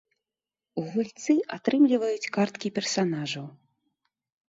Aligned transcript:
Гульцы 0.93 1.35
атрымліваюць 1.59 2.31
карткі 2.39 2.67
персанажаў. 2.81 3.51